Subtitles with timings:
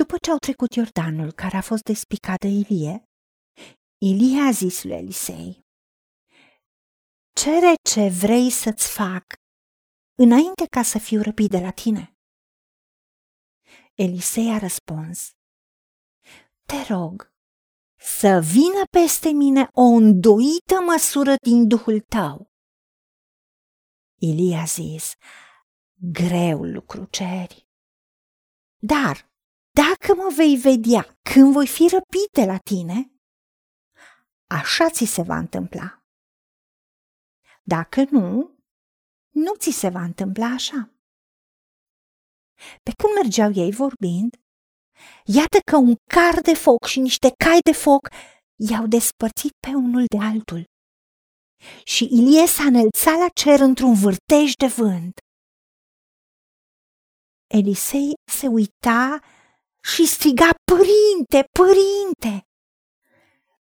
[0.00, 3.02] După ce au trecut Iordanul care a fost despicat de Ilie,
[3.98, 5.66] Ilie a zis lui Elisei,
[7.32, 9.24] Cere ce vrei să-ți fac
[10.14, 12.16] înainte ca să fiu răpit de la tine.
[13.94, 15.30] Elisei a răspuns,
[16.66, 17.32] Te rog
[17.96, 22.50] să vină peste mine o îndoită măsură din Duhul tău.
[24.20, 25.14] Ilie a zis,
[25.94, 27.68] greu lucru ceri.
[28.80, 29.27] Dar
[29.82, 33.12] dacă mă vei vedea când voi fi răpit de la tine,
[34.46, 36.02] așa ți se va întâmpla.
[37.62, 38.58] Dacă nu,
[39.28, 40.90] nu ți se va întâmpla așa.
[42.82, 44.36] Pe când mergeau ei vorbind,
[45.24, 48.08] iată că un car de foc și niște cai de foc
[48.70, 50.64] i-au despărțit pe unul de altul.
[51.84, 55.18] Și Ilie s-a înălțat la cer într-un vârtej de vânt.
[57.46, 59.20] Elisei se uita
[59.94, 62.48] și striga, Părinte, părinte!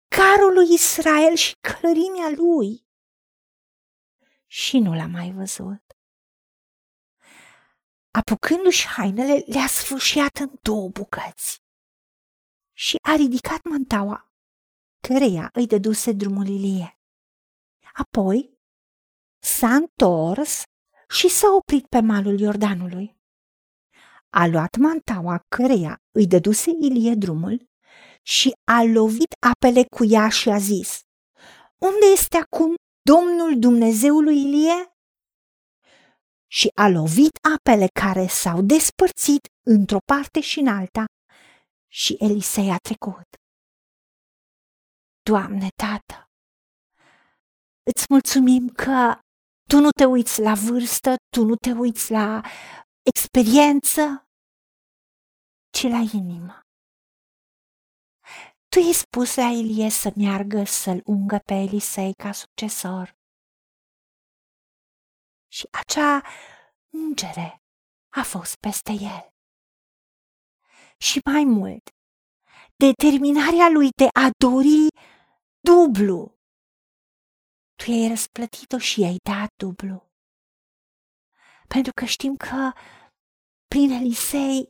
[0.08, 2.86] Carul lui Israel și călărimea lui.
[4.46, 5.82] Și nu l-a mai văzut.
[8.10, 11.62] Apucându-și hainele, le-a sfârșiat în două bucăți
[12.72, 14.32] și a ridicat mantaua,
[15.08, 17.00] căreia îi dăduse drumul Ilie.
[17.92, 18.58] Apoi
[19.38, 20.62] s-a întors
[21.08, 23.17] și s-a oprit pe malul Iordanului
[24.40, 27.68] a luat mantaua căreia îi dăduse Ilie drumul
[28.22, 31.00] și a lovit apele cu ea și a zis,
[31.80, 34.92] Unde este acum Domnul Dumnezeului Ilie?
[36.50, 41.04] Și a lovit apele care s-au despărțit într-o parte și în alta
[41.92, 43.28] și Elisei a trecut.
[45.22, 46.30] Doamne, Tată,
[47.82, 49.18] îți mulțumim că
[49.68, 52.40] tu nu te uiți la vârstă, tu nu te uiți la
[53.02, 54.27] experiență,
[55.70, 56.62] ci la inimă.
[58.68, 63.16] Tu i-ai spus la Ilie să meargă să-l ungă pe Elisei ca succesor.
[65.52, 66.22] Și acea
[66.92, 67.62] ungere
[68.08, 69.32] a fost peste el.
[70.98, 71.88] Și mai mult,
[72.76, 74.86] determinarea lui de a dori
[75.60, 76.38] dublu.
[77.78, 80.10] Tu i-ai răsplătit-o și i-ai dat dublu.
[81.68, 82.72] Pentru că știm că
[83.66, 84.68] prin Elisei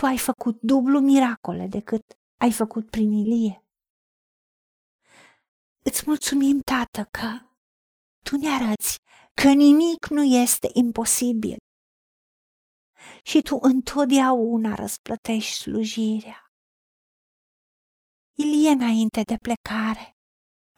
[0.00, 2.02] tu ai făcut dublu miracole decât
[2.36, 3.64] ai făcut prin Ilie.
[5.84, 7.28] Îți mulțumim, Tată, că
[8.24, 8.98] tu ne arăți
[9.34, 11.56] că nimic nu este imposibil
[13.22, 16.52] și tu întotdeauna răsplătești slujirea.
[18.38, 20.16] Ilie, înainte de plecare,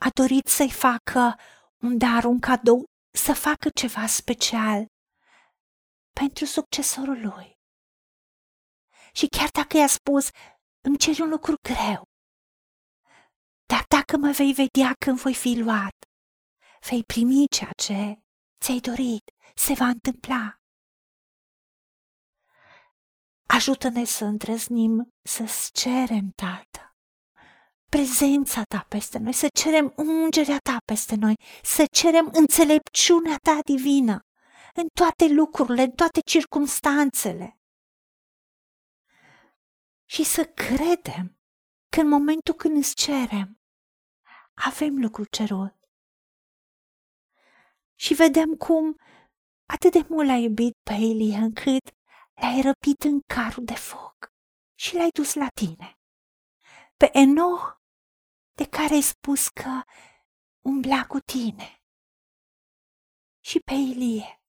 [0.00, 1.38] a dorit să-i facă
[1.82, 2.84] un dar, un cadou,
[3.14, 4.86] să facă ceva special
[6.20, 7.60] pentru succesorul lui.
[9.14, 10.28] Și chiar dacă i-a spus,
[10.80, 12.02] îmi ceri un lucru greu,
[13.66, 15.96] dar dacă mă vei vedea când voi fi luat,
[16.88, 18.14] vei primi ceea ce
[18.64, 19.22] ți-ai dorit,
[19.54, 20.56] se va întâmpla.
[23.48, 26.96] Ajută-ne să îndrăznim să-ți cerem, Tată,
[27.88, 34.20] prezența Ta peste noi, să cerem ungerea Ta peste noi, să cerem înțelepciunea Ta divină
[34.74, 37.56] în toate lucrurile, în toate circumstanțele.
[40.12, 41.40] Și să credem
[41.88, 43.60] că în momentul când îți cerem,
[44.54, 45.74] avem lucru cerut.
[47.94, 48.96] Și vedem cum
[49.66, 51.84] atât de mult l-ai iubit pe Elie încât
[52.34, 54.32] l-ai răpit în carul de foc
[54.78, 55.98] și l-ai dus la tine.
[56.96, 57.76] Pe Enoch,
[58.52, 59.82] de care ai spus că
[60.64, 61.82] umbla cu tine.
[63.44, 64.40] Și pe Ilie,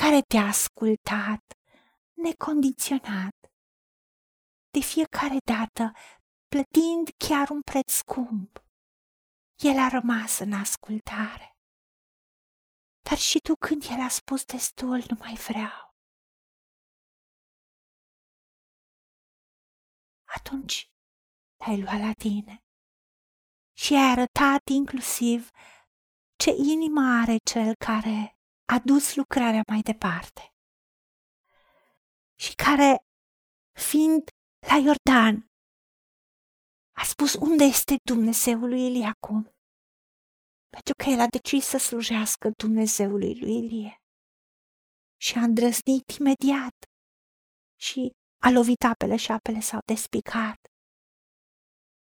[0.00, 1.44] care te-a ascultat
[2.12, 3.49] necondiționat,
[4.70, 5.92] de fiecare dată
[6.48, 8.64] plătind chiar un preț scump.
[9.56, 11.56] El a rămas în ascultare.
[13.08, 15.94] Dar și tu când el a spus destul, nu mai vreau.
[20.36, 20.90] Atunci
[21.56, 22.64] l-ai luat la tine
[23.76, 25.50] și ai arătat inclusiv
[26.36, 30.54] ce inimă are cel care a dus lucrarea mai departe
[32.38, 33.04] și care,
[33.72, 34.30] fiind
[34.68, 35.50] la Iordan,
[36.92, 39.42] a spus unde este Dumnezeul lui acum,
[40.68, 44.02] pentru că el a decis să slujească Dumnezeului lui Ilie
[45.20, 46.76] și a îndrăznit imediat
[47.80, 48.10] și
[48.46, 50.58] a lovit apele și apele s-au despicat.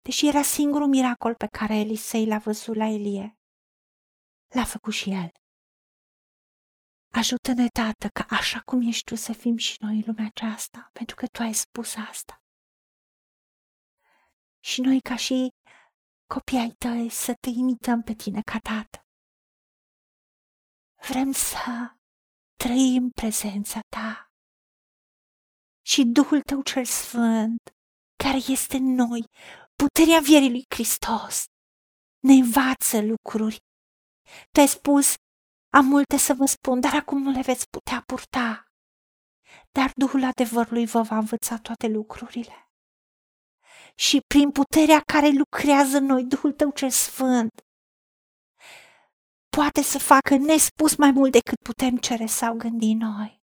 [0.03, 3.39] Deși era singurul miracol pe care Elisei l-a văzut la Elie,
[4.55, 5.31] l-a făcut și el.
[7.21, 11.15] Ajută-ne, Tată, ca așa cum ești Tu să fim și noi în lumea aceasta, pentru
[11.17, 12.39] că Tu ai spus asta.
[14.65, 15.53] și noi ca și
[16.27, 18.99] copii ai tăi să te imităm pe tine ca tată.
[21.09, 21.95] Vrem să
[22.57, 24.33] trăim prezența ta
[25.87, 27.63] și Duhul tău cel Sfânt,
[28.25, 29.25] care este în noi,
[29.75, 31.45] puterea vierii lui Hristos,
[32.19, 33.59] ne învață lucruri.
[34.53, 35.15] Tu ai spus,
[35.79, 38.73] am multe să vă spun, dar acum nu le veți putea purta.
[39.73, 42.71] Dar Duhul adevărului vă va învăța toate lucrurile.
[43.95, 47.67] Și prin puterea care lucrează în noi, Duhul tău cel Sfânt,
[49.49, 53.43] poate să facă nespus mai mult decât putem cere sau gândi noi.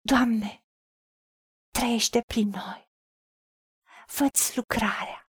[0.00, 0.64] Doamne,
[1.70, 2.90] trăiește prin noi.
[4.06, 5.30] Fă-ți lucrarea.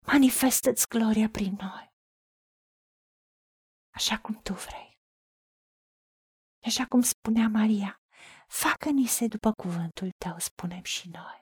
[0.00, 1.89] Manifestă-ți gloria prin noi.
[4.00, 4.98] Așa cum Tu vrei.
[6.66, 8.02] Așa cum spunea Maria,
[8.48, 11.38] facă-ni se după cuvântul Tău, spunem și noi.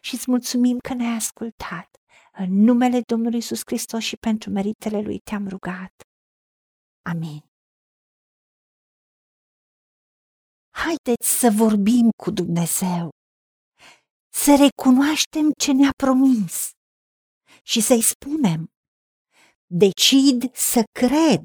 [0.00, 1.88] Și îți mulțumim că ne-ai ascultat.
[2.32, 5.94] În numele Domnului Isus Hristos și pentru meritele Lui te-am rugat.
[7.02, 7.42] Amin.
[10.70, 13.10] Haideți să vorbim cu Dumnezeu,
[14.32, 16.70] să recunoaștem ce ne-a promis
[17.62, 18.66] și să-i spunem.
[19.66, 21.44] Decid să cred